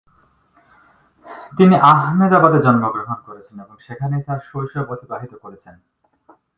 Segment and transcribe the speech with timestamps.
[1.57, 5.75] তিনি আহমেদাবাদে জন্মগ্রহণ করেছেন এবং সেখানেই তাঁর শৈশব অতিবাহিত করেছেন।